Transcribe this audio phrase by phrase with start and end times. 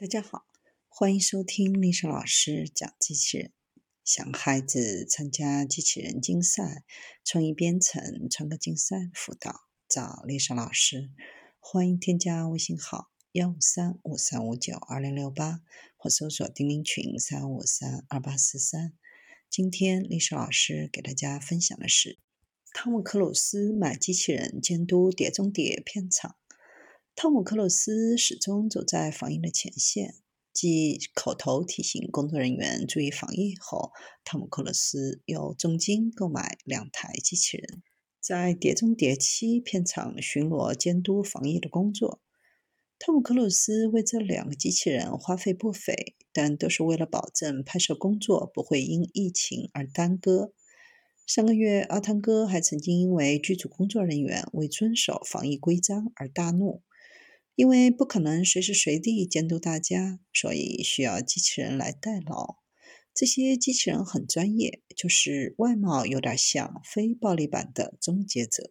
[0.00, 0.46] 大家好，
[0.88, 3.52] 欢迎收听丽莎老师讲机器人。
[4.02, 6.84] 想孩子参加机器人竞赛、
[7.22, 9.54] 创意编程、创客竞赛辅导，
[9.86, 11.10] 找丽莎老师。
[11.58, 15.60] 欢迎添加微信号幺五三五三五九二零六八，
[15.98, 18.94] 或搜索钉钉群三五三二八四三。
[19.50, 22.18] 今天丽莎老师给大家分享的是
[22.72, 26.36] 汤姆克鲁斯买机器人监督《碟中谍》片场。
[27.22, 30.14] 汤姆·克鲁斯始终走在防疫的前线，
[30.54, 33.92] 继口头提醒工作人员注意防疫后，
[34.24, 37.82] 汤姆·克鲁斯又重金购买两台机器人，
[38.22, 42.22] 在《碟中谍七》片场巡逻监督防疫的工作。
[42.98, 50.54] 汤姆·克鲁斯为这两个机器人花费不菲，但都是为了保证拍摄工作不会因疫情而耽搁。
[51.26, 56.82] 上个月，阿汤哥还曾经因为剧组工作人员未遵守防疫规章而大怒。
[57.60, 62.56] 因为不可能随时随地监督大家，所以需要机器人来代劳。
[63.12, 68.62] 这些机器人很专业，就是外貌有点像非暴力版的终结者。